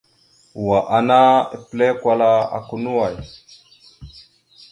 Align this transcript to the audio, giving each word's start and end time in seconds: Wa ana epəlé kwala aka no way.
Wa 0.67 0.79
ana 0.97 1.19
epəlé 1.55 1.87
kwala 2.01 2.29
aka 2.57 2.75
no 2.83 2.91
way. 2.99 3.15